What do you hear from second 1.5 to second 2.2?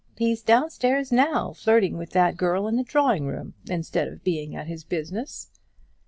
flirting with